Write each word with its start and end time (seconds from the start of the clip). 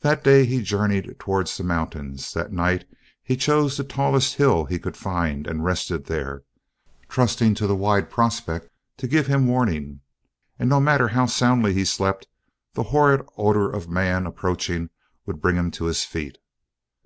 That 0.00 0.22
day 0.22 0.44
he 0.44 0.60
journeyed 0.60 1.18
towards 1.18 1.56
the 1.56 1.64
mountains; 1.64 2.34
that 2.34 2.52
night 2.52 2.86
he 3.22 3.38
chose 3.38 3.78
the 3.78 3.84
tallest 3.84 4.34
hill 4.34 4.66
he 4.66 4.78
could 4.78 4.98
find 4.98 5.46
and 5.46 5.64
rested 5.64 6.04
there, 6.04 6.44
trusting 7.08 7.54
to 7.54 7.66
the 7.66 7.74
wide 7.74 8.10
prospect 8.10 8.68
to 8.98 9.08
give 9.08 9.28
him 9.28 9.46
warning; 9.46 10.00
and 10.58 10.68
no 10.68 10.78
matter 10.78 11.08
how 11.08 11.24
soundly 11.24 11.72
he 11.72 11.86
slept 11.86 12.28
the 12.74 12.82
horrid 12.92 13.24
odor 13.38 13.70
of 13.70 13.88
man 13.88 14.26
approaching 14.26 14.90
would 15.24 15.40
bring 15.40 15.56
him 15.56 15.70
to 15.70 15.86
his 15.86 16.04
feet. 16.04 16.36